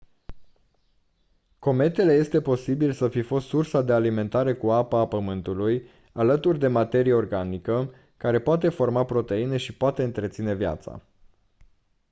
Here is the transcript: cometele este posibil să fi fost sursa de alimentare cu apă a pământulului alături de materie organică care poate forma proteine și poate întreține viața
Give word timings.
cometele 1.59 2.13
este 2.13 2.41
posibil 2.41 2.91
să 2.91 3.07
fi 3.09 3.21
fost 3.21 3.47
sursa 3.47 3.81
de 3.81 3.93
alimentare 3.93 4.55
cu 4.55 4.71
apă 4.71 4.95
a 4.97 5.07
pământulului 5.07 5.89
alături 6.13 6.59
de 6.59 6.67
materie 6.67 7.13
organică 7.13 7.93
care 8.17 8.39
poate 8.39 8.69
forma 8.69 9.05
proteine 9.05 9.57
și 9.57 9.73
poate 9.77 10.03
întreține 10.03 10.53
viața 10.53 11.01